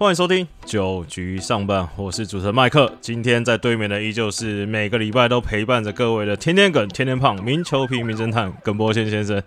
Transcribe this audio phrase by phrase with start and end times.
[0.00, 2.90] 欢迎收听九局上半，我是主持人麦克。
[3.02, 9.42] 今天在对面的依旧是每个礼拜都陪伴着各位的天天梗、天天胖、名球评、名侦探耿波先先生。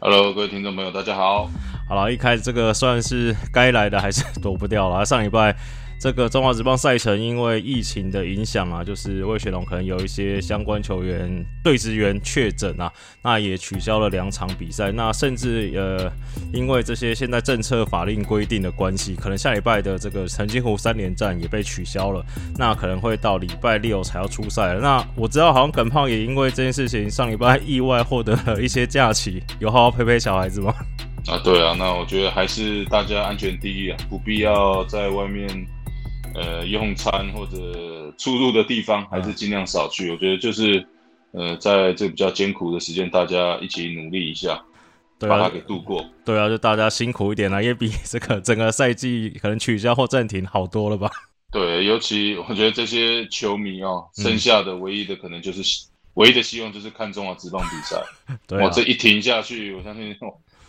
[0.00, 1.48] Hello，各位听众朋友，大家好。
[1.88, 5.04] 好了，一开始这个算是该来的，还是躲不掉了。
[5.04, 5.54] 上礼拜。
[5.98, 12.92] 这个中华职棒赛程因为疫情的影响啊，就是魏雪龙可能有一些相关球员对职员确诊啊，
[13.22, 14.92] 那也取消了两场比赛。
[14.92, 16.12] 那甚至呃，
[16.52, 22.24] 因为这些现在政策法令规定的关系，可能下礼拜的这个陈金湖三连战也被取消了。
[22.56, 24.80] 那可能会到礼拜六才要出赛了。
[24.80, 30.74] 那我知道好像耿胖也因为这件事情上礼拜意外获得了一些假期，有好好陪陪小孩子吗？
[31.26, 35.48] 啊，对啊，那我觉得还是大家安全第一啊，不必要在外面。
[36.34, 40.10] 呃，用餐或者出入的地方还是尽量少去。
[40.10, 40.86] 我觉得就是，
[41.32, 44.62] 呃，在这比较艰苦的时间，大家一起努力一下，
[45.20, 46.04] 把它给度过。
[46.24, 51.10] 对啊，就大家辛苦一点啦，也比这个整个赛季可能取消或暂停好多了吧？
[51.52, 58.02] 对，尤其我觉得这些球迷哦，剩下的唯一的可能就是唯一的希望就是看中了职棒比赛。
[58.58, 60.14] 哇，这一停下去，我相信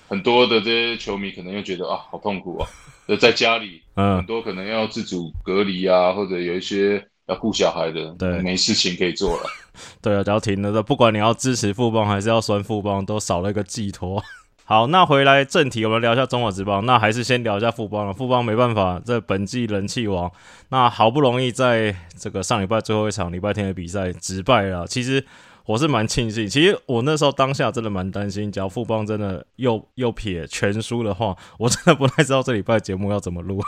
[0.08, 2.70] 很多的这些球迷可能又觉得啊，好痛苦啊。
[3.08, 9.44] 就在家里，嗯，很多可能要自主隔离啊，或者有一些要顾小孩的，对，没事情可以做了。
[10.02, 14.22] 对啊，只要停了，不管你要支持富邦还是要酸富邦，都少了一个寄托。
[14.66, 16.86] 好，那回来正题，我们聊一下中华职棒。
[16.86, 18.14] 那还是先聊一下富邦了。
[18.14, 20.30] 富邦没办法，这本季人气王，
[20.70, 24.86] 那好不容易在这个上礼拜最后一场礼拜天的比赛直败了。
[24.86, 25.26] 其实。
[25.68, 33.62] 我是蛮庆幸，其实我那时候当下真的蛮担心，只要富邦真的又又撇全输的话，我真的不太知道这礼拜节目要怎么录。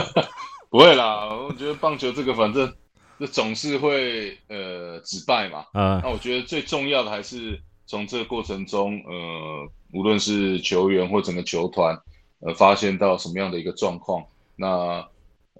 [0.68, 2.70] 不会啦，我觉得棒球这个反正
[3.18, 5.64] 这总是会呃止败嘛。
[5.72, 11.98] 嗯，那我觉得最重要的还是从这个过程中，呃，无论是球员或整个球团，
[12.40, 14.22] 呃，发现到什么样的一个状况，
[14.54, 15.02] 那。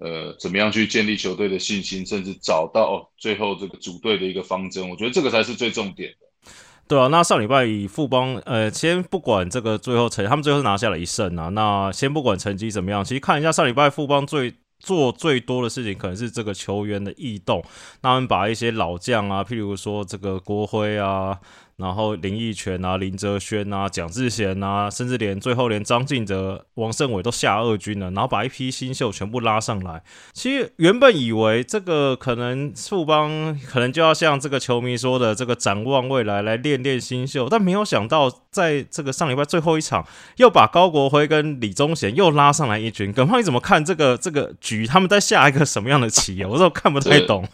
[0.01, 4.89] 呃，怎么样去建立球队的信心，甚至找到最后这个组队的一个方针？
[4.89, 6.51] 我觉得这个才是最重点的。
[6.87, 11.49] 对啊，那上礼拜以富邦，呃，先不管这个最后成，他们最后是拿下了一胜啊。
[11.49, 17.63] 那先不管成绩怎么样，其实看一下上礼拜富邦最做最多的事情，可能是这个球员的异动。
[18.01, 21.39] 他们把一些老将啊，譬如说这个国辉啊。
[21.75, 30.03] 然后林奕泉啊、林哲轩啊、蒋志贤啊，甚至连最后连张敬哲、王胜伟都下二军了，然后把一批新秀全部拉上来。
[30.33, 40.07] 其实原本以为这个可能富邦可能就要像这个球迷说的，这个展望未来来练练新秀，但没有想到在这个上礼拜最后一场
[40.37, 43.11] 又把高国辉跟李宗贤又拉上来一军。
[43.11, 44.85] 耿胖你怎么看这个这个局？
[44.85, 46.43] 他们在下一个什么样的棋？
[46.45, 47.47] 我说看不太懂。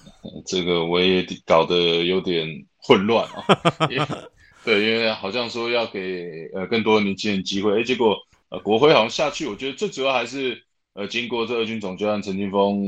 [0.46, 2.46] 这个我也搞得有点。
[2.90, 3.46] 混乱啊，
[4.66, 8.18] 对，因为好像说要给呃更多年轻人机会，哎，结果
[8.50, 10.60] 呃国辉好像下去，我觉得最主要还是
[10.96, 12.84] 呃经过这二军总教练陈金峰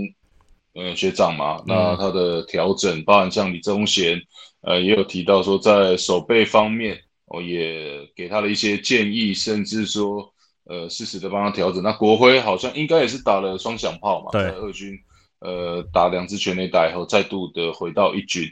[0.73, 4.19] 呃学长嘛，那他的调整，包含像李宗贤
[4.61, 10.33] 呃也有提到说在守备方面，哦也给他了一些建议，甚至说
[10.65, 11.83] 呃适时的帮他调整。
[11.83, 14.97] 那国辉好像应该也是打了双响炮嘛，在二军
[15.41, 18.51] 呃打两支全垒打以后，再度的回到一军。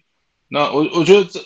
[0.52, 1.40] 那我我觉得这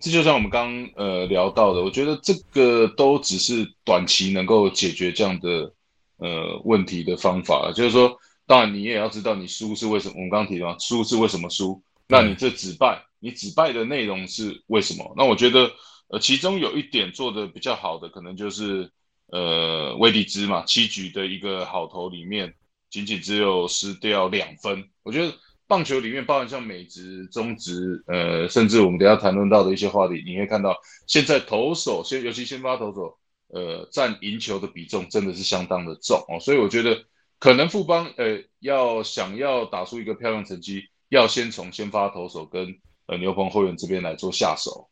[0.00, 5.70] 这就像我们刚呃聊到的，我觉得这个都只是短期能够解决这样的
[6.16, 7.70] 呃问题的方法。
[7.74, 10.14] 就是说，当然你也要知道你输是为什么。
[10.16, 15.14] 我们刚刚提到输是为什么输，那你这止败，你止败的内容是为什么？
[15.14, 15.70] 那我觉得
[16.08, 18.90] 呃其中有一点做的比较好的，可能就是
[19.26, 22.54] 呃威迪兹嘛，七局的一个好投里面，
[22.88, 25.34] 仅仅只有失掉两分，我觉得。
[25.68, 30.74] 棒球里面，包含像美职、中职，呃，甚至我们等下谈论到的一些话题，你会看到，
[31.06, 33.18] 现在投手先，尤其先发投手，
[33.48, 36.40] 呃，占赢球的比重真的是相当的重哦。
[36.40, 37.04] 所以我觉得，
[37.38, 42.74] 可能富邦，呃，要想要打出一个漂亮成绩，要先从先发投手跟
[43.06, 44.88] 呃牛棚后援这边来做下手。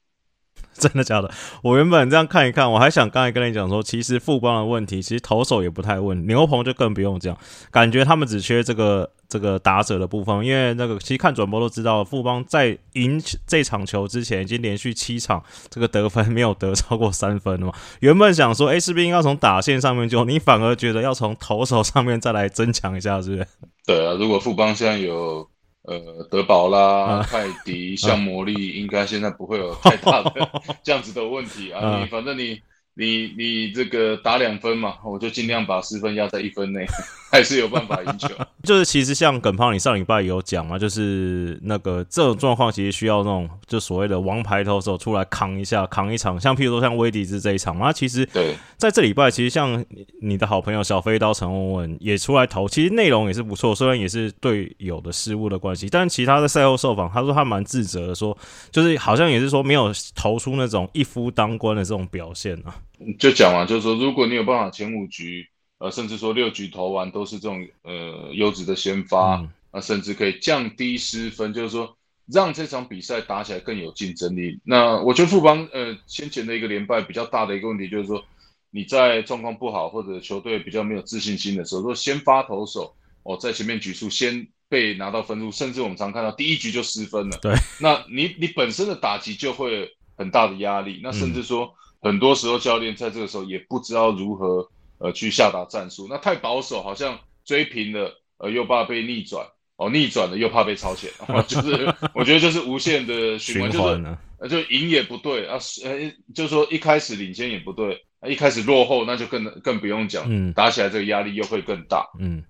[0.79, 1.31] 真的假的？
[1.63, 7.35] 我原本这样看一看，我还想刚才跟你讲说，其实富邦的问题，其实投手也不太问，牛棚就更不用讲，
[7.71, 17.73] 感觉他们只缺这个这个打者的部分，因为那个其实看转播都知道，富邦在赢这场球之前，已经连续七场这个得分没有得超过三分了嘛。
[18.01, 20.27] 原本想说，哎，是不是应该从打线上面就？
[20.27, 23.47] 你反而觉得要从投手上面再来增强一下，是不是？
[23.87, 25.49] 对啊，如果富邦现在有。
[25.87, 30.51] 呃，德宝啦，泰迪，像魔力，应该现在不会有太大的
[30.83, 32.01] 这样子的问题啊。
[32.01, 32.61] 你反正你
[32.95, 36.85] 你你这个打两分嘛，我就尽量把失分压在一分内，
[37.31, 38.29] 还是有办法赢球。
[38.63, 46.41] 就是其实像耿胖，你上礼拜有讲嘛，就是那个这种状况其实需要那种就所谓的王牌投手出来扛一下，扛一场。
[46.41, 49.85] 像譬如说像威迪兹这一场嘛，其实对，在这礼拜其实像
[50.21, 58.37] 你的好朋友小飞刀陈文文也出来投，其实内容也是不错，虽然也是队友的失误的关系，但是其他的赛后受访，他说他蛮自责的，说
[58.73, 62.75] 就是好像也是说没有投出那种一夫当关的这种表现啊。
[63.19, 65.47] 就讲嘛，就是说，如果你有办法前五局，
[65.79, 71.97] 呃，甚至说六局投完都是这种呃优质的先发，啊，甚至可以降低失分，就是说
[72.27, 74.59] 让这场比赛打起来更有竞争力。
[74.65, 78.25] 那我觉得富邦呃先前的一个连败比较大的一个问题就是说，
[78.71, 91.75] 你在状况不好或者球队比较没有自信心的时候，如果先发投手哦在前面局数先被拿到分数，甚至我们常看到第一局就失分了，对，那你你本身的打击就会很大的压力，那甚至说。
[92.03, 94.69] 很多时候，教练在这个时候也不知道如何
[94.99, 96.07] 呃去下达战术。
[96.09, 99.47] 那太保守，好像追平了，呃，又怕被逆转，
[99.77, 101.11] 哦，逆转了又怕被超前，
[101.47, 112.43] 就是 我觉得就是无限的循环，就是呃，就赢也不对啊，呃，就是说一开始领先也不对，一开始落后那就更更不用讲，嗯，打起来这个压力又会更大，嗯。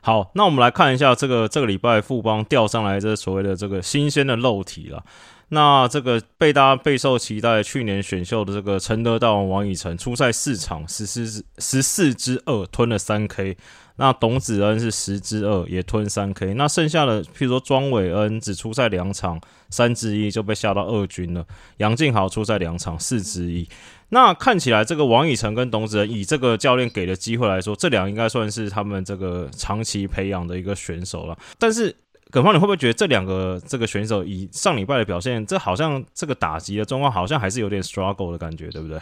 [0.00, 5.04] 好，那我们来看一下这个这个礼拜富邦调上来这所谓的这个新鲜的肉体了。
[5.50, 13.56] 那这个被大家备受期待，去年选秀的这个承德大王王以诚，出赛四场十四十四支二吞了三 K。
[13.96, 16.52] 那董子恩是十支二也吞三 K。
[16.52, 19.40] 那剩下的，譬如说庄伟恩只出赛两场
[19.70, 21.44] 三之一就被下到二军了。
[21.78, 23.66] 杨敬豪出赛两场四之一。
[24.10, 31.38] 那看起来这个王以诚跟董子恩以这个教练给的机会来说，这两应该算是他们这个长期培养的一个选手了。
[31.58, 31.96] 但是。
[32.30, 38.98] 耿芳，你会不会觉得这两个这个选手以上礼拜的表现，这好像这个打击的状况好像还是有点 struggle 的感觉，对不对？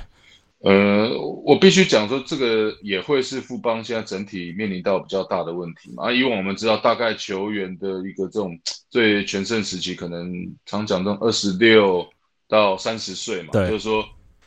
[0.61, 1.11] 呃，
[1.45, 6.05] 我必须讲说，这个也会是富邦现在整体面临到比较大的问题嘛。
[6.05, 8.59] 啊，以往我们知道，大概球员的一个这种
[8.89, 10.33] 最全盛时期，可能
[10.65, 12.09] 常讲这种二十六
[12.49, 14.05] 到三十岁嘛，就是说，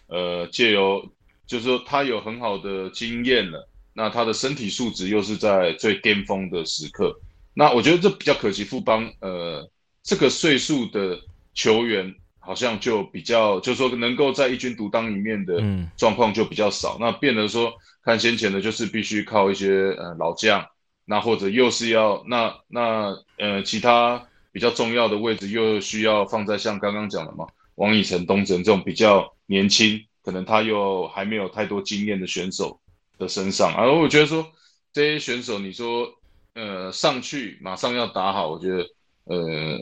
[0.07, 1.05] 呃，借由
[1.45, 7.13] 就是说他有很好的经验了，那他的身体素质又是在最巅峰的时刻。
[7.59, 9.69] 那我觉得这比较可惜，富邦呃
[10.01, 11.19] 这个岁数的
[11.53, 15.61] 球员好像就比较，就是说能够在一军独当一面的
[15.97, 16.95] 状况就比较少。
[17.01, 20.65] 那变得说看先前的，就是必须靠一些呃老将，
[21.03, 27.45] 那或者又是要那那呃其他比较重要的位置又需要放在像刚刚讲的嘛，
[27.75, 32.79] 王以诚、东城这种比较年轻，可能他又还没有太多经验的选手
[33.17, 33.75] 的身上。
[33.75, 34.47] 而我觉得说
[34.93, 36.15] 这些选手，你说。
[36.55, 38.83] 呃，上去马上要打好，我觉得，
[39.25, 39.77] 呃，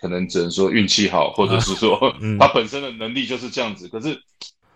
[0.00, 1.98] 可能只能说运气好，或者是说
[2.38, 3.88] 他本身的能力就是这样子。
[3.88, 4.14] 可是，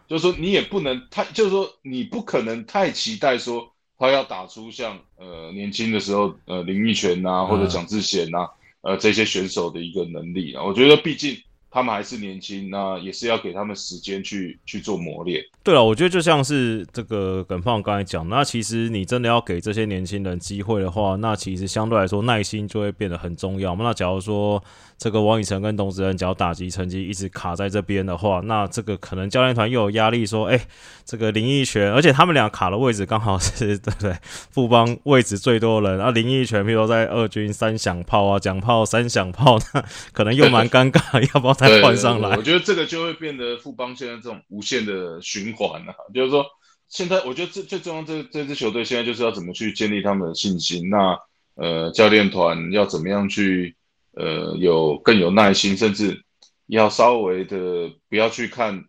[0.09, 8.47] 就是说你也不能太，就是说你不可能太期待说他要打出像呃年轻的时候呃林奕泉呐或者蒋志贤呐
[8.83, 10.63] 呃这些选手的一个能力啊。
[10.63, 11.37] 我觉得毕竟。
[11.76, 15.44] 他们还是年轻，那也是要给他们时间去去做磨练。
[15.62, 23.75] 对了，我觉得就像是这个耿胖刚才讲，那其实你真的要给这些年轻人机会的话，那其实相对来说耐心就会变得很重要。
[23.75, 24.62] 那假如说
[24.96, 30.58] 这个王以诚跟董子仁只要打击成绩一直卡在这边的话，那这个可能教练团又有压力，说，哎，
[31.05, 34.17] 这个林奕泉，而且他们俩卡的位置刚好是对不对？
[34.23, 39.84] 富邦位置最多人，啊，林奕泉譬如在二军三响炮啊，奖炮三响炮，那
[40.14, 42.37] 可能又蛮尴尬， 要不要再换上来？
[42.37, 46.47] 我觉得这个就会变得富邦现在这种无限的循环啊，就是说，
[46.89, 50.89] 现在我觉得最最重要，这这支球队现在就是要怎么去建立他们的信心。
[50.89, 51.19] 那
[51.55, 53.75] 呃，教练团要怎么样去？
[54.19, 56.25] 呃，有更有耐心，甚至
[56.69, 58.83] 要稍微的不要去看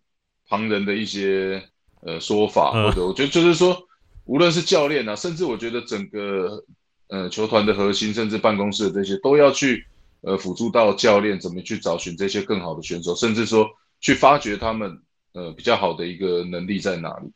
[0.47, 1.61] 旁人的一些
[1.99, 3.77] 呃说法，或者我觉得就是说，
[4.23, 6.63] 无论是教练啊，甚至我觉得整个
[7.09, 9.85] 呃球团的核心，甚至办公室的这些，都要去
[10.21, 13.69] 呃辅助到教练怎么去找寻这些更好的选手，甚至说
[13.99, 15.01] 去发掘他们
[15.33, 17.31] 呃比较好的一个能力在哪里。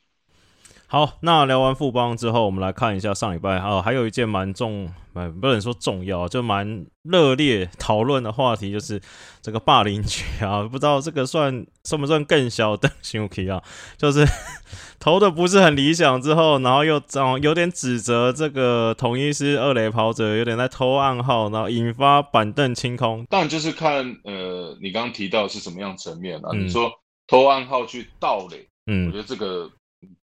[0.91, 9.01] 好，那聊完富邦之后，我们来看一下上礼拜啊，还有一件蛮重，蛮不能说重要，就蛮热烈讨论的话题，就是
[9.41, 13.63] 这个霸凌局啊，不知道这个算算不算更小的行为啊？
[13.97, 14.27] 就是
[14.99, 23.25] 投的不是很理想之后，然后又这有点指责这个同一师二垒跑者有点在偷暗号，然后引发板凳清空。
[23.29, 26.49] 当然就是看呃，你刚刚提到是什么样层面啊？
[26.53, 26.91] 你说
[27.27, 29.71] 偷暗号去盗垒，嗯，我觉得这个。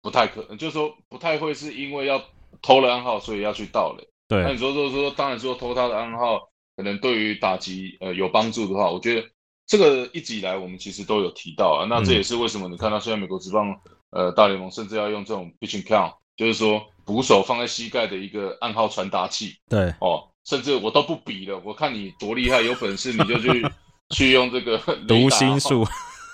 [0.02, 2.22] 不太可能，就是说不太会是因为要
[2.62, 4.06] 偷了暗号，所以要去盗垒。
[4.28, 6.40] 对，那你说说说，当然说偷他的暗号，
[6.76, 9.28] 可能对于打击呃有帮助的话，我觉得
[9.66, 11.86] 这个一直以来我们其实都有提到啊。
[11.88, 13.74] 那这也是为什么你看到现在美国职棒
[14.10, 23.64] 呃大联盟甚至要用这种 pitching count，就是说捕手放在膝盖的一个暗号传达器对，哦，甚至我都不比了，我看你多厉害，有本事你就去
[24.10, 25.86] 去用这个读心术，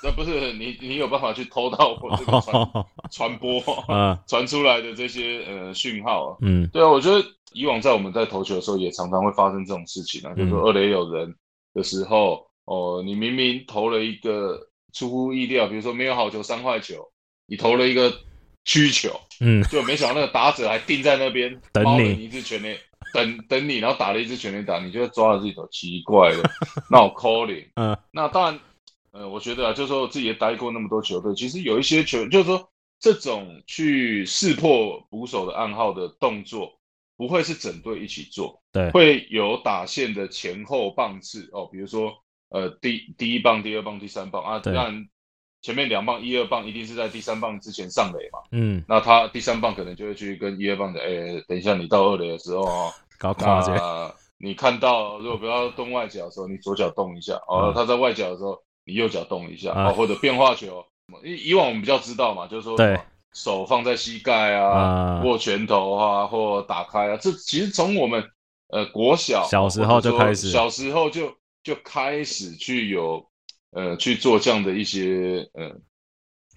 [0.03, 6.37] 那不是你，你有办法去偷到我这个传传播啊 传出来的这些呃讯号啊？
[6.43, 6.69] 嗯。
[6.73, 11.35] 对啊，我觉得以往在我们在投球的时候，也常常会发生这种事情啊，就是说嗯二垒有人
[11.75, 14.59] 的时候，哦，你明明投了一个
[14.93, 16.97] 出乎意料，比如说没有好球三坏球，
[17.47, 18.13] 你投了一个
[18.65, 19.09] 曲球，
[19.41, 22.79] 嗯， 就没想到那个打者还定在那边等你你一支全垒，
[23.15, 26.43] 等等你，然后打了一支全垒打，你就抓了自己头，奇怪了，
[26.91, 27.67] 那我 calling。
[27.77, 27.97] 嗯。
[28.11, 28.59] 那当然，
[29.13, 36.73] 呃，我觉得啊，就是说我自己也待过那么多球队，其实有一些球，就是说这种去识破捕手的暗号的动作，
[37.17, 38.91] 不会是整队一起做，对。
[38.91, 42.13] 会有打线的前后棒次哦，比如说
[42.49, 44.73] 呃第第一棒、第二棒、第三棒啊，对。
[44.75, 45.09] 当然
[45.61, 53.73] 前面两棒一二棒一定是在第三棒之前上垒嘛，嗯，那他第三棒可能就会去跟一二棒的，哎，等一下你到二垒的时候哦，搞跨界，
[54.39, 60.85] 你看到如果不要动外脚的时候，你左脚动一下哦嗯；他在外脚的时候，你右脚动一下啊哦，或者变化球。
[61.25, 62.99] 以以往我们比较知道嘛，就是说对
[63.35, 68.25] 手放在膝盖啊，啊，握拳头啊，或打开啊，这其实从我们
[68.69, 71.31] 呃国小小时候就开始小时候就
[71.63, 73.23] 就开始去有
[73.73, 75.71] 呃去做这样的一些呃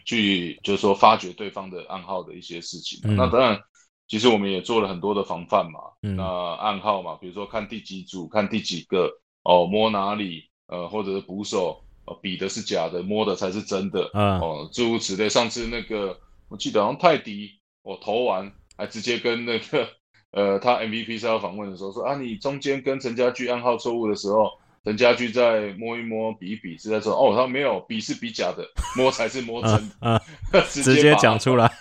[0.05, 3.01] 去就是说发掘对方的暗号的一些事情。
[3.03, 3.60] 嗯那当然，
[4.08, 9.12] 其实我们也做了很多的防范嘛，嗯那暗号嘛，比如说看第几组，看第几个
[9.44, 11.82] 哦，摸哪里，呃，或者是捕手。
[12.06, 14.10] 哦，比的是假的，摸的才是真的。
[14.14, 15.28] 嗯哦，诸如此类。
[15.30, 16.18] 上次那个
[16.50, 19.88] 我记得好像泰迪，我、投完还直接跟那个
[20.32, 24.52] 呃他 MVP 赛后访问的时候说啊，你中间跟陈家驹暗号错误的时候，
[24.84, 28.64] 陈家驹在摸一摸比一比是在说哦，他没有比是比假的，
[28.98, 29.72] 摸才是摸真
[30.02, 31.72] 嗯的，嗯， 直直接讲出来，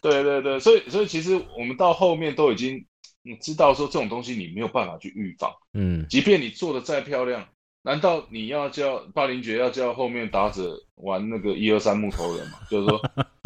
[0.00, 2.78] 对对对，所以所以其实我们到后面都已经
[3.24, 7.46] 嗯知道说这种东西你没有办法去预防，嗯即便你做的再漂亮，
[7.84, 12.58] 难道你要叫霸凌爵要叫后面打者玩那个一二三木头人吗？
[12.70, 13.00] 就是说，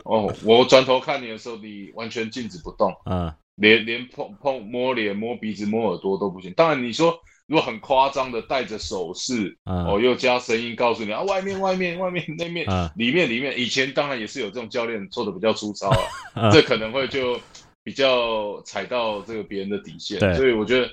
[0.05, 6.53] 哦，我转头看你的时候，你完全静止不动，嗯 连连碰碰摸脸、摸鼻子、摸耳朵都不行。
[6.57, 7.19] 当然，你说
[7.49, 13.59] 如果很夸张的带着手势，哦，嗯又加声音告诉你啊，外面、外面、外面、那面、嗯里面、里面。
[13.59, 15.99] 以前当然也是有这种教练做的比较粗糙啊，
[16.37, 17.37] 嗯 这可能会就
[17.83, 20.21] 比较踩到这个别人的底线。
[20.37, 20.89] 所以我觉得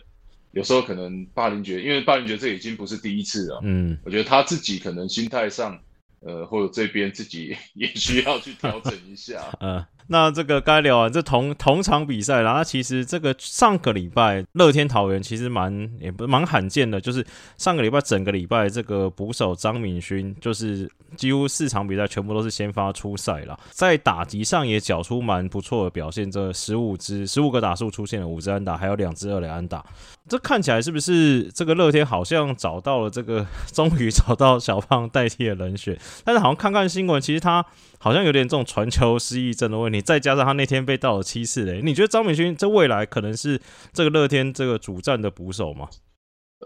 [0.55, 3.97] 有时候可能霸凌爵，因为霸凌爵这已经不是第一次了，嗯。
[4.05, 5.77] 我觉得他自己可能心态上，
[6.21, 9.51] 呃，或者这边自己 也需要去调整一下。
[9.59, 17.25] 嗯， 那这个该聊啊这同同场比赛啦，那其实这个上个礼拜乐天桃园其实蛮也不蛮罕见的，就是
[17.57, 29.83] 上个礼拜整个礼拜这个捕手张敏勋就是几乎四场比赛全部都是先发出赛了，在打击上也缴出蛮不错的表现，这十五支十五个打数出现了五支安打，还有两支二垒安打，
[30.29, 35.97] 这看起来是不是这个乐天好像找到了这个 终于找到小胖代替的人选？
[36.23, 37.65] 但是好像看看新闻，其实他
[38.05, 43.59] 好像有点这种传球失忆症的问题，再加上他那天被盗了七次嘞，你觉得张敏勋这未来可能是
[43.93, 45.89] 这个乐天这个主战的捕手吗？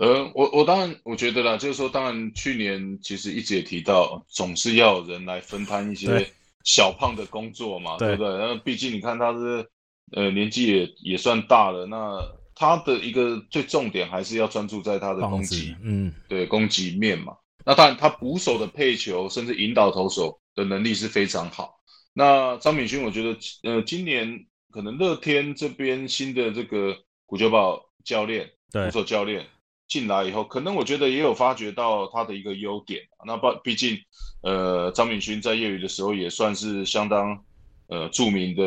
[0.01, 6.29] 呃，我我当然我觉得啦，就是说，当然去年其实一直也提到，总是要有人来分摊一些
[6.65, 8.37] 小胖的工作嘛，对对不对？
[8.37, 9.65] 那毕竟你看他是
[10.11, 12.21] 呃年纪也也算大了，那
[12.53, 17.31] 他的一个最重点还是要专注在他的攻击，，嗯，对攻击面嘛。
[17.65, 21.79] 那当然，他捕手的配球甚至引导投手的能力是非常好。
[22.13, 28.49] 那张敏勋，我觉得呃，今年可能乐天这边新的这个古久保教练。
[28.71, 29.47] 对捕，手教练
[29.87, 33.01] 进来以后，可能我觉得也有发掘到他的一个优点。
[33.25, 33.97] 那毕毕竟，
[34.43, 37.43] 呃，张敏勋在业余的时候也算是相当
[37.87, 38.63] 呃著名的，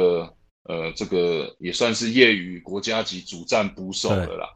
[0.65, 4.49] 呃，这个也算是业余国家级主战捕手了啦。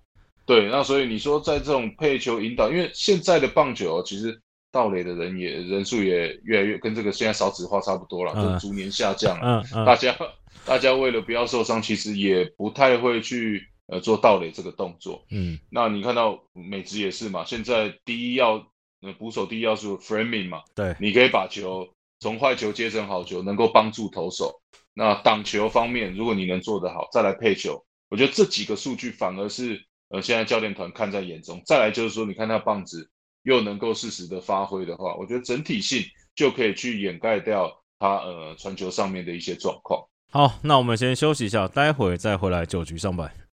[0.44, 4.40] 对，那所以你说在这种配球引导，因为现在的棒球其实
[4.72, 9.62] 盗垒的人也人数也越来越跟这个现在少子化差不多了，嗯就逐年下降了。
[9.62, 10.16] 嗯嗯，大家
[10.64, 15.24] 大家为了不要受伤，其实也不太会去呃做盗垒这个动作。
[15.30, 18.66] 嗯那你看到美职也是嘛，现在第一要
[19.00, 21.88] 呃捕手第一要素 framing 嘛，对，你可以把球
[22.20, 24.60] 从坏球接成好球，能够帮助投手。
[24.98, 31.62] 那挡球方面，如果你能做得好，再来配球，我觉得这几个数据反而是呃现在教练团看在眼中。
[31.66, 33.10] 再来就是说，你看那棒子
[33.46, 36.02] 又能够适时的发挥的话，我觉得整体性
[36.34, 40.04] 就可以去掩盖掉他呃传球上面的一些状况。
[40.32, 43.45] 好，那我们先休息一下，待会再回来九局上班。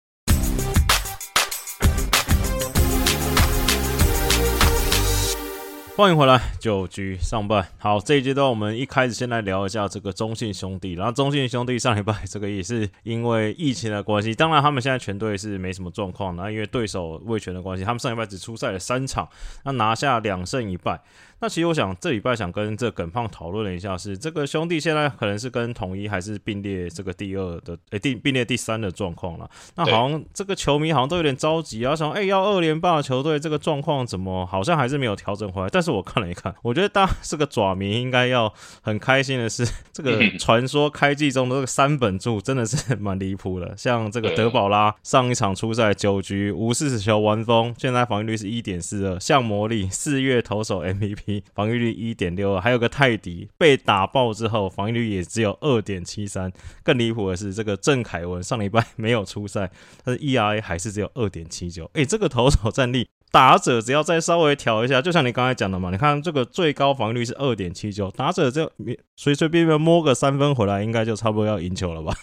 [5.94, 7.68] 欢迎回来，九局上半。
[7.76, 10.94] 好，这一阶段我们一开始先来聊一下这个中信兄弟。
[10.94, 16.34] 然后中信兄弟上礼拜这个也是因为疫情的关系，当然他们现在全队是没什么状况。
[16.34, 19.28] 然后因为对手卫权的关系，他们上礼拜只出赛了三场，
[19.64, 20.98] 那拿下两胜一败。
[21.42, 29.50] 那其实我想这礼拜想跟这耿胖讨论了一下，是这个兄弟现在可能是跟统一还是并列这个第二的，诶，第并列第三的状况了。
[29.74, 35.68] 那好像这个球迷好像都有点着急啊，想，哎，要二连霸的球队，这个状况怎么好像还是没有调整回来？
[35.68, 43.76] 但是我看了一看，我觉得大家是个爪迷，应该要很开心的是，这个传说开季中的这个三本柱真的是 蛮离谱的。
[43.76, 49.18] 像这个德保拉上一场出赛九局无四十球完封，现在防御率是一点四二。
[49.18, 56.52] 像魔力四月投手 MVP 防御率一点六二，还有个泰迪被打爆之后防御率也只有二点七三。
[56.82, 59.70] 更离谱的是，这个郑凯文上礼拜没有出赛，
[60.04, 61.88] 他的 ERA 还是只有二点七九。
[61.94, 63.08] 哎，这个投手战力。
[63.30, 68.70] 打者只要再稍微调一下，就像你刚才讲的嘛，你看这个最高防御率是二点七九，打者就
[69.16, 72.14] 随随便便摸个三分回来，应该就差不多要赢球了吧？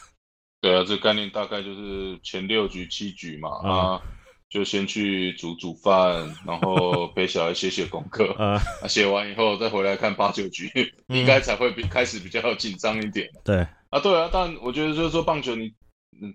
[0.62, 4.02] 对啊，这概念大概就是前六局七局嘛，啊，
[4.50, 10.70] 就先去煮煮饭，然后陪小孩写写功课， 啊，写完以后再回来看八九局，
[11.08, 13.30] 应该才会比开始比较紧张一点。
[13.44, 15.72] 对啊，对啊，但我觉得就是说棒球你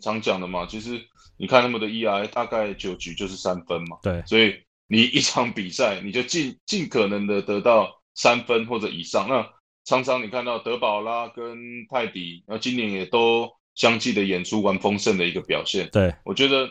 [0.00, 1.00] 常讲的嘛，其实
[1.37, 4.54] 你看他们的 EI 大概九局就是三分嘛，对，所以。
[4.87, 9.26] 你一场比赛，你就尽尽可能的得到三分或者以上。
[9.26, 9.44] 那
[9.87, 11.56] 常常你看到德保拉跟
[11.90, 15.88] 泰迪，那今年也都相继的演出完丰盛的一个表现。
[15.90, 16.68] 对我觉得，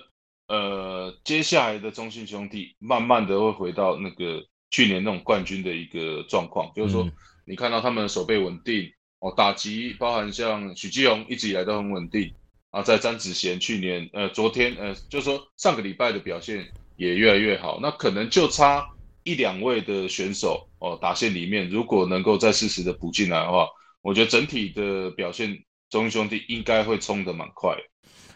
[0.53, 7.09] 呃，接下来的中信兄弟慢慢的会回到那个去年那种冠军的一个状况，就是说
[7.43, 12.31] 你看到他们的手背稳定哦，打击包含像许基宏一直以来都很稳定
[12.69, 16.67] 啊，在詹子贤去年呃昨天呃就是说上个礼拜的表现。
[16.95, 18.87] 也越来越好，那可能就差
[19.23, 23.67] 一两位的选手哦，打线里面如果能够再适时的补进来的话，
[24.03, 25.57] 我觉得整体的表现，
[25.89, 27.75] 中兄弟应该会冲的蛮快。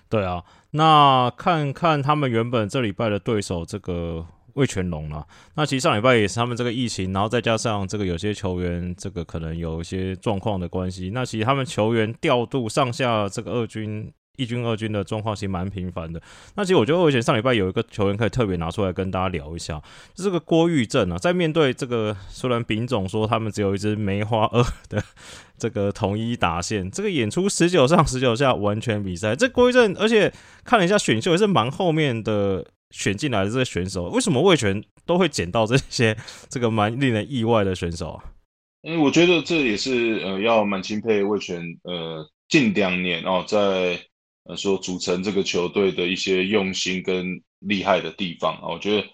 [0.10, 14.12] 对啊，那看看他们原本这礼拜的对手这个魏全龙啊，那其实上礼拜也是他们这个疫情，然后再加上这个有些球员这个可能有一些状况的关系，那其实他们球员调度上下这个二军。
[14.38, 16.22] 一军、二军的状况其实蛮频繁的。
[16.56, 19.82] 那其实我觉得，我以前上礼拜有一个球员可以特别拿出来跟大家聊一下，
[20.14, 25.04] 就这个郭玉正啊，在面对这个虽然丙总说他们只有一支梅花二的
[25.58, 29.36] 这个统一打线，这个演出十九上十九下完全比赛。
[29.36, 30.32] 这郭玉正，而且
[30.64, 34.04] 看了一下选秀，也是蛮后面的选进来的这些选手。
[34.10, 36.16] 为什么魏权都会捡到这些
[36.48, 38.24] 这个蛮令人意外的选手啊？
[38.88, 44.00] 嗯，我觉得这也是呃要蛮钦佩魏权呃近两年哦在。
[44.48, 49.08] 呃，说组成这个球队的一些用心跟厉害的地方啊，我觉得，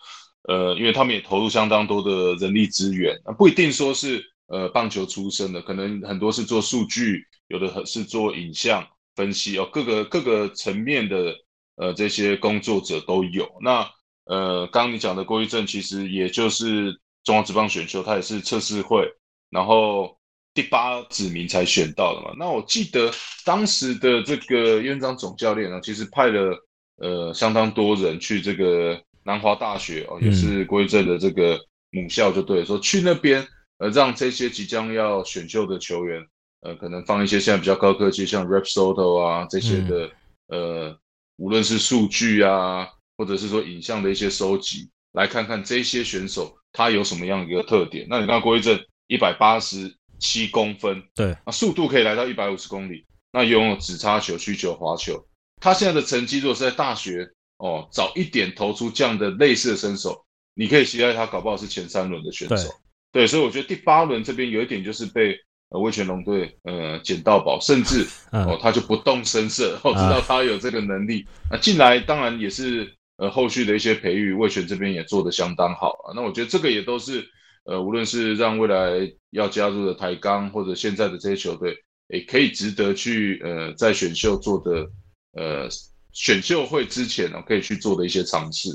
[0.43, 11.35] 呃，因为他们也投入相当多的人力资源，不一定说是呃棒球出身的，可能很多是做数据，有的是做影像分析哦，各个各个层面的
[11.77, 13.49] 呃这些工作者都有。
[13.61, 13.89] 那
[14.25, 19.09] 呃，刚刚你讲的郭玉正，其实也就是中华职棒选秀，他也是测试会，
[19.49, 20.17] 然后。
[20.53, 22.35] 第八指名才选到的嘛？
[22.37, 23.11] 那我记得
[23.43, 26.55] 当时的这个院长总教练呢，其实派了
[26.97, 33.43] 呃相当多人去这个南华大学哦，也是郭玉正的这个母校，就对，说去那边
[33.79, 36.21] 呃让这些即将要选秀的球员
[36.61, 40.11] 呃可能放一些现在比较高科技，像 Rap Soto 啊这些的
[40.49, 40.95] 呃
[41.37, 42.87] 无论是数据啊，
[43.17, 48.05] 或者是说影像的一些收集，来看看这些选手他有什么样的一个特点。
[48.07, 49.91] 那你看郭玉正一百八十。
[50.23, 55.21] 七公分，对，那速度可以来到一百五十公里，那拥有直插球、曲球、滑球。
[55.59, 62.69] 他现在的成绩，如果是在大学哦，早一点投出这样的类似的身手，你可以期待他搞不好是前三轮的选手。
[63.11, 65.37] 对，所以我觉得第八轮这边有一点就是被
[65.71, 76.15] 呃威权龙队呃捡到宝，甚至 哦他就不动声色，哦知道他有这个能力，那进来当然也是呃后续的一些培育，魏权这边也做得相当好啊。
[76.15, 77.29] 那我觉得这个也都是。
[77.65, 84.89] 呃，无论是让未来要加入的台钢，或者现在的这些球队，也可以值得去呃，在选秀做的
[85.33, 85.69] 呃
[86.11, 88.69] 选秀会之前呢，可以去做的一些尝试。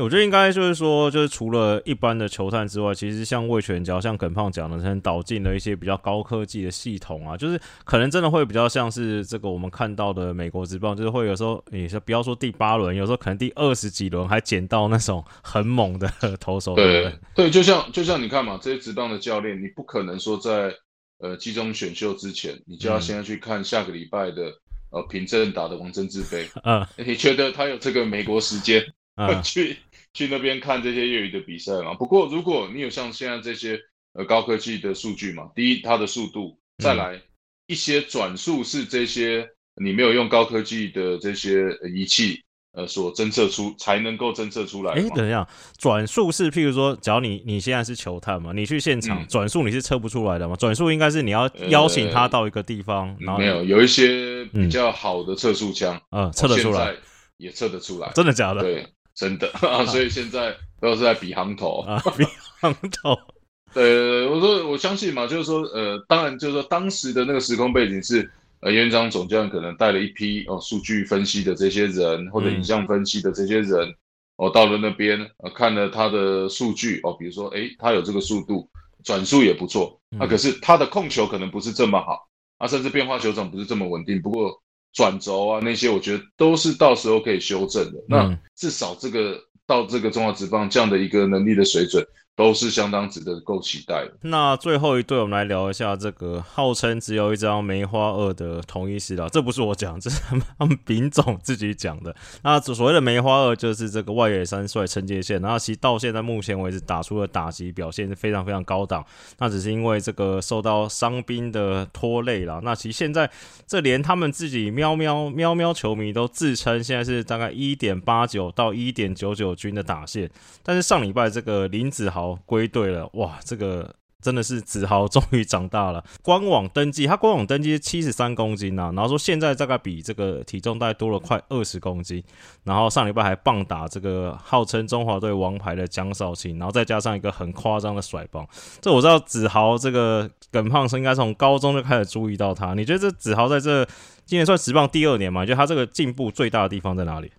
[0.00, 16.74] 我觉得应该就是说，就是除了一般的球探之外，其实像魏全交、像耿胖讲的，可能导进了一些比较高科技的系统啊，就是可能真的会比较像是这个我们看到的美国职棒，就是会有时候，你说不要说第八轮，有时候可能第二十几轮还捡到那种很猛的投手。
[16.74, 20.74] 对对，就像就像你看嘛，这些职棒的教练，你不可能说在
[21.18, 24.44] 呃集中选秀之前，你就要先要去看下个礼拜的
[24.90, 26.48] 呃凭证打的王贞之杯。
[26.64, 28.82] 嗯， 你觉得他有这个美国时间
[29.44, 29.76] 去？
[30.14, 31.94] 去那边看这些业余的比赛嘛。
[31.94, 33.78] 不过如果你有像现在这些
[34.14, 37.20] 呃高科技的数据嘛，第一它的速度，再来
[37.66, 42.42] 一些转速是这些你没有用高科技的这些仪器。
[42.72, 44.92] 呃，所侦测出才能够侦测出来。
[44.92, 45.44] 哎，等一下，
[45.76, 50.54] 转速是譬如说，只要你你现在是球探嘛，你去现场转速你是测不出来的嘛？
[50.54, 56.94] 转速应该是你要邀请他到一个地方，然后没有有一些比较好的测速枪，嗯，测得出来，
[57.38, 58.62] 也测得出来，真的假的？
[58.62, 58.86] 对，
[59.20, 61.82] 真的 啊，所以现在都是在比行头。
[61.82, 62.24] 啊，比
[62.60, 63.14] 行头。
[63.72, 68.30] 对，我说我相信嘛，就是说，呃，当然就是说，当时的那个时空背景是。
[68.62, 73.94] 呃，院长总教练可能带了一批哦，数据分析的这些人，或者影像分析的这些人，
[74.36, 78.68] 哦，到了那边，呃，看了他的数据，哦，比如说，诶，他有这个速度，
[79.02, 82.28] 转速也不错，那可是他的控球可能不是这么好，
[82.58, 84.60] 啊，甚至变化球种不是这么稳定，不过
[84.92, 87.98] 转轴啊那些，我觉得都是到时候可以修正的。
[88.08, 92.04] 那至少这个到这个中华职棒这样的一个能力的水准。
[92.36, 94.12] 都是相当值得够期待的。
[94.22, 99.28] 那最后一对，我们来聊一下这个号称只有一张梅花二的同一师了。
[99.28, 102.16] 这不是我讲，这是他们他们丙总自己讲的。
[102.42, 105.38] 那所谓的梅花二，就是这个外野三帅陈杰宪。
[105.42, 109.04] 然后其实到现在目前为止打出的打击表现是非常非常高档。
[109.38, 112.58] 那只是因为这个受到伤兵的拖累了。
[112.62, 113.30] 那其实现在
[113.66, 120.30] 这连他们自己喵喵喵喵球迷都自称现在是大概一点八九到一点九九均的打线。
[120.62, 122.19] 但是上礼拜这个林子豪。
[122.46, 126.04] 归队了，哇，这个真的是子豪终于长大了。
[126.22, 132.22] 官网登记，他官网登记七十三公斤呐，然后说现在大概比这个体重大概多了快二十公斤，
[132.64, 138.46] 然后上礼拜还棒打这个号称中华队王牌的江少卿，然后再加上一个很夸张的甩棒，
[138.80, 142.74] 这我知道子豪这个耿胖是应该从高中就开始注意到他。
[142.74, 143.86] 你觉得这子豪在这
[144.26, 145.40] 今年算直棒第二年嘛？
[145.40, 147.32] 你觉得他这个进步最大的地方在哪里？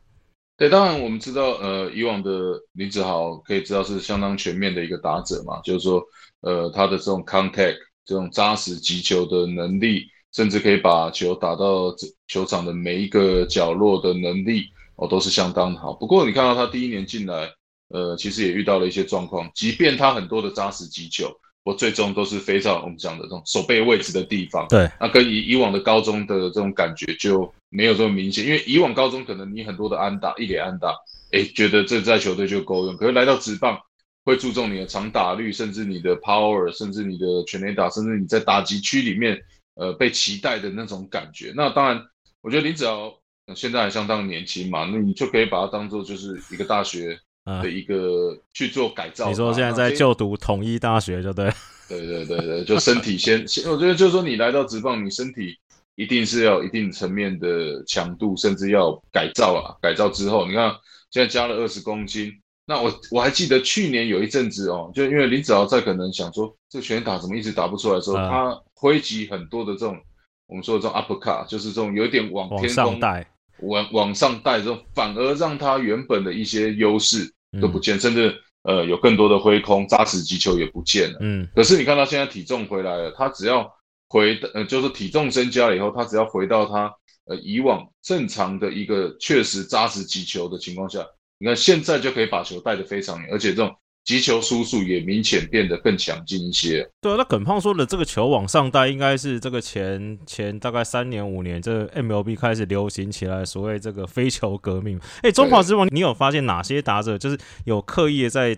[0.62, 6.00] 对，当然我们知道，呃，以往的林子豪可以知道是相当全面的一个打者嘛，就是说，
[6.42, 11.92] 呃，他的这种 contact 这种扎实击球的能力，甚至可以把球打到
[12.28, 14.66] 球场的每一个角落的能力，
[14.98, 15.94] 哦，都是相当好。
[15.94, 17.50] 不过你看到他第一年进来，
[17.88, 21.28] 呃，其实也遇到了一些状况，即便他很多的扎实击球。
[21.64, 30.90] 我最终都是飞到我们讲的这种手背位置的地方，对，那跟以以往的高中的这种感觉就没有这么明显，因为以往高中可能你很多的安打一垒安打，
[31.32, 33.80] 哎，觉得这在球队就够用，可是来到职棒
[34.26, 39.40] 会注重你的长打率，甚至你的 power，甚至你的全垒打，甚至你在打击区里面
[39.76, 41.54] 呃被期待的那种感觉。
[41.56, 42.04] 那当然，
[42.42, 43.14] 我觉得林子豪
[43.56, 47.20] 现在还相当年轻嘛，那你就可以把它当做就是一个大学。
[47.46, 49.28] 的一个去做改造。
[49.30, 51.52] 你说现在在就读统一大学，就对。
[51.88, 55.58] 对对对对，就身体先先，我觉得就是说你来到职棒，你身体
[55.96, 59.76] 一定是要一定层面的强度，甚至要改造啊。
[59.82, 60.74] 改造之后，你看
[61.10, 62.32] 现在加了二十公斤。
[62.66, 70.00] 那我我还记得去年有一阵子哦，就因为林子豪在可能想说这个拳打怎么一直打不出来的时候，他挥击很多的这种
[70.48, 73.28] 我们说的这种 uppercut，就是这种有点往天空带。
[73.64, 81.18] 往往上带这种，反而让他原本的一些优势都不见，甚至呃有更多的挥空、扎实击球也不见了。
[81.22, 83.72] 嗯，可是你看他现在体重回来了，他只要
[84.08, 86.92] 回呃就是体重增加了以后，他只要回到他
[87.26, 91.06] 呃以往正常的一个确实扎实击球的情况下，
[91.38, 93.76] 你看现在就可以把球带得非常远，而且这种。
[94.04, 96.90] 击球输速也明显变得更强劲一些。
[97.00, 105.00] 对啊，那耿胖说的这个球往上带，应该是这个前前大概三年五年，这 MLB 开始流行起来，所谓这个飞球革命。
[105.22, 108.58] 哎，中华之王，你有发现哪些打者就是有刻意的在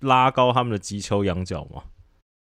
[0.00, 1.82] 拉高他们的击球仰角吗？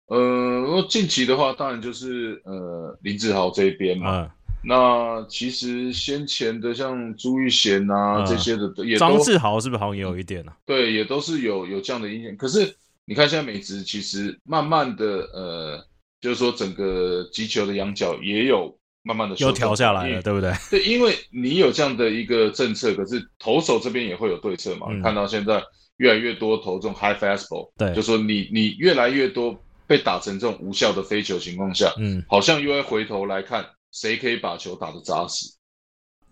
[0.09, 4.29] 呃，近期的话，当然就是呃林志豪这边嘛。
[4.63, 10.53] 那其实先前的像朱玉贤啊这些的，也张志豪是不是好像也有一点呢？
[10.67, 12.37] 对，也都是有有这样的影响。
[12.37, 15.85] 可是你看现在美职其实慢慢的，呃，
[16.21, 20.53] 就是说整个击球的仰角也有慢慢的又调下来了，对不对？
[20.71, 24.89] 对，因为你有这样的一个政策，可是投手这边也会有对策嘛。
[25.03, 25.63] 看到现在
[25.97, 33.65] 越来越多投这种 high fastball，对，就说你你越来越多被打成这种无效的飞球情况下，嗯，好像又会回头来看。
[33.93, 35.55] 谁可以把球打得扎实？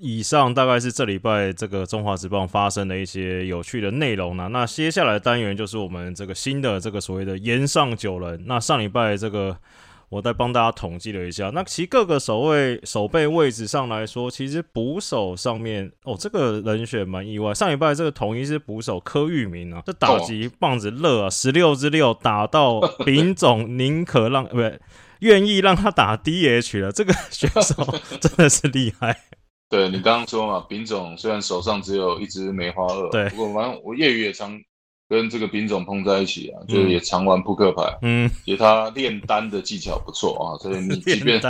[0.00, 4.48] 以上大概是这礼拜这个中华职棒发生的一些有趣的内容呢。
[4.52, 8.44] 那接下来单元就是我们这个新的这个所谓的岩上九人。
[8.46, 9.58] 那上礼拜这个
[10.08, 17.52] 我再帮大家统计了一下，那其实各个守卫守备位置上来说，其实捕手上面哦，这个人选蛮意外。
[17.52, 24.78] 上礼拜这个统一是捕手柯玉明啊，这打击棒子乐啊，十六之六打到丙总宁可让不对。
[25.20, 27.84] 愿意让他打 DH 了，这个 选手
[28.20, 29.16] 真的是厉害。
[29.70, 34.58] 对你刚刚说嘛，丙总虽然手上只有一只梅花二，对，不过反正我业余也常
[35.10, 41.40] 跟这个丙总碰在一起啊，就是也常玩扑克牌，嗯，也他炼丹的技巧不错啊， 所以你即便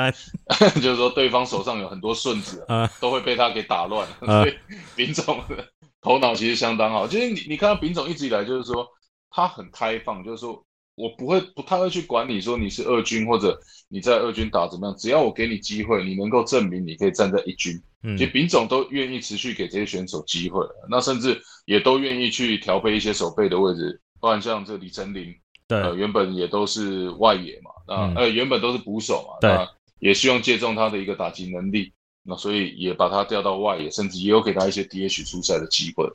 [0.81, 4.07] 就是说对方手上有很多顺子，啊，都会被他给打乱。
[4.25, 4.55] 所以
[4.97, 5.65] 丙总的
[6.01, 7.07] 头脑其实相当好。
[7.07, 8.85] 就是你你看到丙总一直以来就是说
[9.31, 10.61] 他很开放，就是说
[10.99, 13.59] 我不会不太会去管你说你是二军或者
[13.89, 17.81] 你在二军打怎么样，只要我给你机会，你能够证明你可以站在一军。
[18.17, 25.35] 其实丙总都愿意持续给这些选手机会，那甚至也都愿意去调配一些守备的位置，不然像这李成林，
[25.67, 29.51] 对，呃，原本也都是外野嘛，那呃原本都是捕手嘛，对，
[29.99, 36.09] 也希望借重他的一个打击能力，那所以也把他调到外野，甚至也有给他一些 DH 出赛的机会。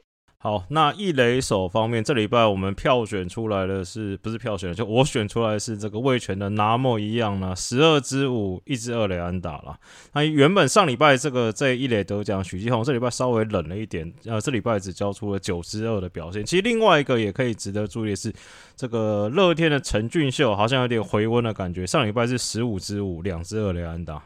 [0.43, 4.73] 好，那一垒手方面，这礼拜我们票选出来的是不是票选？
[4.73, 9.79] 就我选出来是这个魏权的拿莫一样呢，十二支五，一支二垒安打了。
[10.11, 16.45] 那原本上礼拜这个这一垒得奖许继宏，这礼拜稍微冷了一点，呃，这礼拜只交出了九支二的表现。
[16.45, 18.33] 其实另外一个也可以值得注意的是，
[18.75, 24.21] 这个乐天的陈俊秀好像有点回温的感觉，上礼拜是十五支五，两支二垒安打。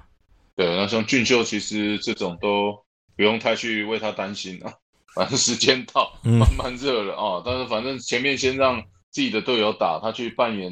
[0.56, 2.74] 对，那像俊秀其实这种都
[3.16, 4.74] 不用太去为他担心啊。
[5.18, 7.42] 反正时间到，慢慢热了啊！
[7.46, 10.72] 但是反正前面先让自己的队友打，他去扮演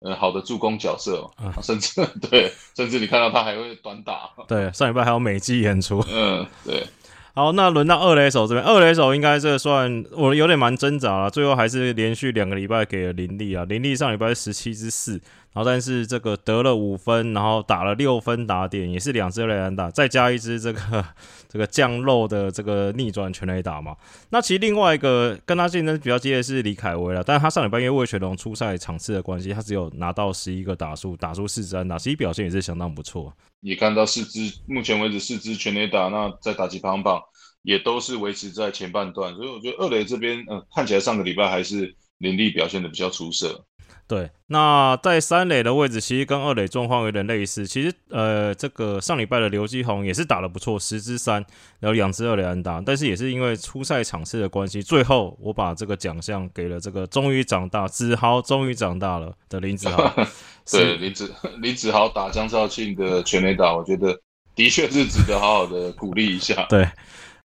[0.00, 1.30] 呃好的助攻角色，
[1.62, 4.30] 甚至对，甚至你看到他还会短打。
[4.48, 6.04] 对，上礼拜还有美肌演出。
[6.10, 6.86] 嗯，对。
[7.36, 15.20] 好，那轮到二垒手这边，二垒手应该这算我有点蛮挣扎了，最后还是连续两个礼拜给了林立啊，林立上礼拜是十七支四，
[15.54, 21.04] 然后但是这个得了五分，然后打了六分打点，也是两支雷安打，再加一支这个
[21.48, 23.96] 这个降肉的这个逆转全垒打嘛。
[24.30, 33.32] 那其实另外一个跟他竞争比较激烈是李凯威了，但是他上礼拜因为魏全龙出赛场次的关系，他只有拿到十一个打数，打出四支安打，其实表现也是相当不错。
[33.60, 37.22] 你看到四支，目前为止四支全垒打，那在打击排行榜
[37.62, 43.64] 也都是维持在前半段，所以我觉得二垒这边，嗯，看起来上个礼拜还是林立表现的比较出色。
[44.06, 47.66] 对，那在三垒的位置其实跟二垒状况有点类似。
[47.66, 51.42] 其实，呃，这个上礼拜的刘基宏也是打的不错，十支三，
[51.80, 60.14] 然后两支二垒安打，但是也是因为初赛场次的关系，最后我把这个奖项给了这个终于长大，子豪终于长大了的林子豪。
[60.70, 64.20] 对，林子 林子豪打江少庆的全垒打，我觉得
[64.54, 66.66] 的确是值得好好的鼓励一下。
[66.68, 66.86] 对。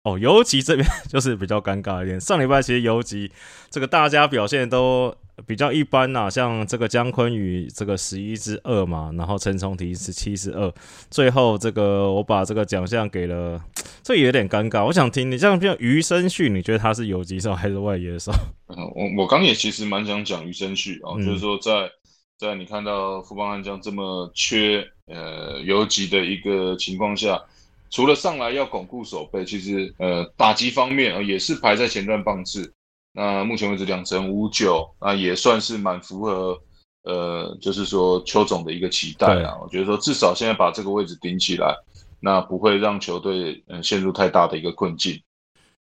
[0.04, 2.20] 哦，游击这边就是比较尴尬一点。
[2.20, 3.32] 上礼拜其实游击
[3.70, 5.14] 这个大家表现都
[5.46, 10.70] 比较一般呐，像这个姜昆宇这个十一之二嘛，然后陈崇提是七十二，
[11.10, 13.58] 最后这个我把这个奖项给了，
[14.04, 14.84] 这有点尴尬。
[14.84, 18.30] 我想听你像像余生旭，你觉得他是游击手还是外野手？
[18.68, 21.90] 嗯，我我刚也其实蛮想讲余生旭啊，就是说在
[22.38, 27.40] 在你看到富邦悍将这么缺呃游击的一个情况下。
[27.94, 32.74] 除了上来要巩固守备，其实呃打击方面呃也是排在前段棒次。
[33.12, 36.60] 那目前为止两成五九，那也算是蛮符合
[37.04, 39.56] 呃就是说邱总的一个期待啊。
[39.62, 41.72] 我觉得说至少现在把这个位置顶起来，
[42.18, 45.22] 那不会让球队嗯陷入太大的一个困境。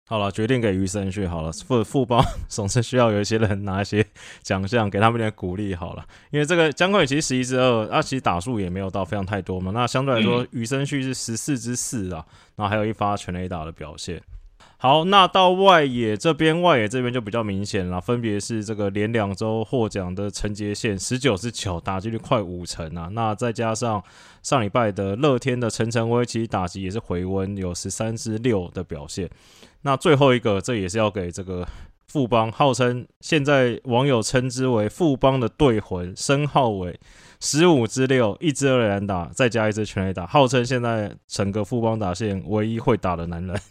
[0.09, 1.51] 好了，决定给余生旭好了。
[1.51, 4.05] 副副帮总是需要有一些人拿一些
[4.41, 6.05] 奖项，给他们点鼓励好了。
[6.31, 9.71] 因为这个姜冠宇其实十一支二，啊，其实打数也没有到非常太多嘛。
[9.73, 14.21] 那相对来说，余生旭是十四支四啊，然后还有一发全垒打的表现。
[14.77, 23.09] 好，那到外野这边，外野这边就比较明显了，分别是这个连两周获奖的陈杰宪十九支九，打击率快五成啊。
[23.11, 24.01] 那再加上
[24.41, 29.29] 上礼拜的乐天的陈晨威，其实打击也是回温，有十三支六的表现。
[29.83, 31.65] 那最后一个，这也是要给这个
[32.07, 36.99] 富邦，号称现在网友称之为富邦的队魂申浩伟，
[37.39, 43.61] 十五之六，一支二连打，再加一支全垒打，号称现在整个富邦打线唯一会打的男人。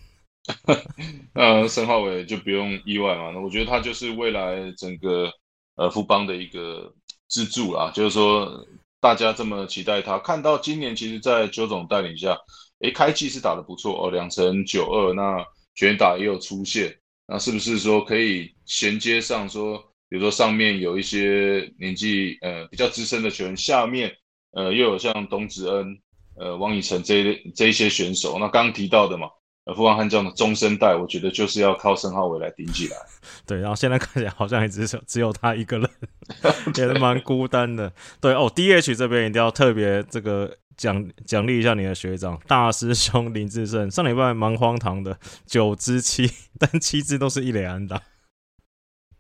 [1.35, 5.31] 呃，申浩伟就不用意外嘛，那我觉得他就是未来整个
[5.75, 6.93] 呃富邦的一个
[7.29, 8.65] 支柱啦，就是说
[9.01, 12.37] 大家这么期待他，看到今年其实，在邱总带领下，
[12.81, 15.45] 诶，开季是打的不错哦，两成九二那。
[15.77, 16.93] 拳打也有出现，
[17.29, 24.11] 那是不是说可以衔接上说，比如说上面有一些年纪呃比较资深的球员，下面
[24.53, 25.99] 呃又有像董子恩、
[26.37, 29.29] 呃王以诚这一这一些选手，那刚刚提到的嘛，
[29.67, 32.97] 呃富邦悍将的中生代，我觉得就是要靠申浩伟来顶起来。
[33.47, 35.91] 对，然后现在看起来好像也只有只有他一个人，
[36.75, 37.93] 也是蛮孤单的。
[38.21, 40.57] 对哦，DH 这边一定要特别这个。
[40.77, 48.03] 奖奖励一下你的学长大师兄林志胜，上礼拜蛮荒唐的，九支七，但七支都是一垒安打。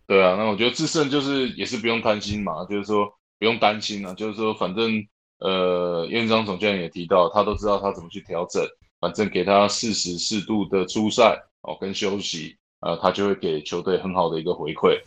[0.07, 3.07] 对啊，那我觉得志胜就是也是不用担心嘛，就是说
[3.39, 5.05] 不用担心啊，就是说反正
[5.41, 8.65] 呃院长总教练也提到，他都知道他怎么去调整，
[9.01, 15.01] 反正给他适时适度的出赛哦跟休息，呃他就会给球队很好的一个回馈。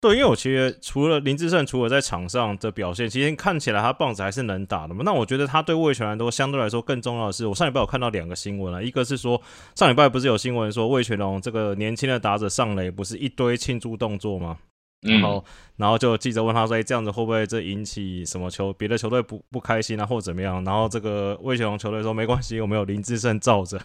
[0.00, 5.02] 对，因为我其实除了林志胜，除了在场上的表现，其实看起来他棒子还是能打的嘛。
[5.04, 9.40] 那我觉得他对魏全来说，相对来说更重要的是，我上礼拜有看到两个新闻啊，一个是说
[9.74, 14.56] 上礼拜不是有新闻说魏全龙这个年轻的打者上垒，不是一堆庆祝动作吗？
[15.00, 15.44] 然后，
[15.76, 23.80] 然后就记者问他说：“哎，这样子会不会这引起什么球别的球队不不开心啊，或怎么样？”然后这个魏全龙球队说：“没关系，我们有林志胜罩着。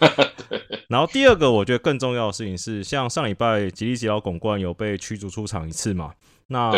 [0.88, 6.14] ”然后第二个我觉得更重要的事情是，像上礼拜吉利吉劳拱冠有被驱逐出场一次嘛？
[6.48, 6.72] 那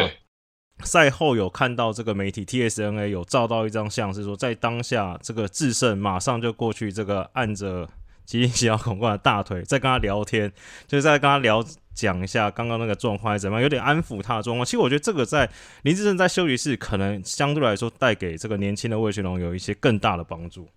[0.84, 7.88] 赛后有看到这个媒体 TSNA 有照到一张相，是说在当下这个智胜马上就过去这个按着
[8.24, 10.52] 吉利吉奥拱冠的大腿，在跟他聊天，
[10.86, 11.64] 就是在跟他聊。
[11.98, 14.64] 讲一下刚刚那个状况怎么样，有点安抚他的状况。
[14.64, 15.50] 其实我觉得这个在
[15.82, 20.68] 林志胜在休息室，可能相对来说带给这个年轻的魏学龙有一些更大的帮助。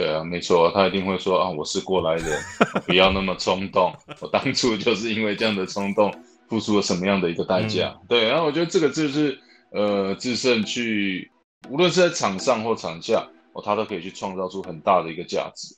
[0.00, 2.42] 对啊，没错，他一定会说啊，我是过来人，
[2.88, 3.92] 不要那么冲动。
[4.20, 6.10] 我当初就是因为这样的冲动，
[6.48, 7.94] 付出了什么样的一个代价？
[8.08, 9.38] 对，然后我觉得这个就是
[9.72, 11.30] 呃，智胜去，
[11.68, 15.76] 无论是在场上或场下，哦，他都可以去创造出很大的一个价值。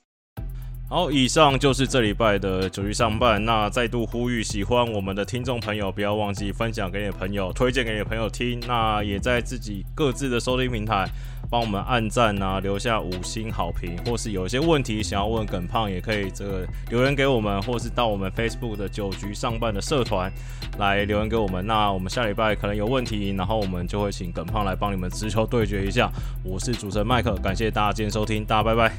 [0.89, 3.43] 好，以上就是这礼拜的九局上半。
[3.43, 8.57] 那再度呼吁，喜欢我们的听众朋友，不要忘记分享给你的朋友，推荐给你的朋友听。
[8.67, 11.09] 那也在自己各自的收听平台
[11.49, 20.31] 帮我们按赞啊，留下五星好评，或是有一些问题想要问耿胖，也可以这个留言给我们，或是到我们 Facebook 的酒局上班的社团
[20.77, 21.65] 来留言给我们。
[21.65, 26.09] 那我们下礼拜可能有问题，然后我们就会请耿胖来帮你们直球对决一下。
[26.43, 28.91] 我是主持人麦克，感谢大家今天收听，大家拜拜，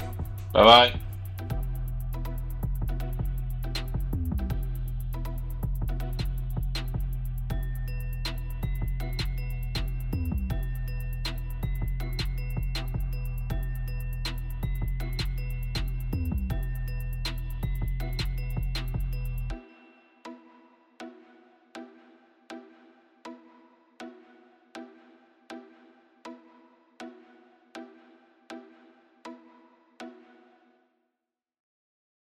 [0.53, 1.14] 拜拜。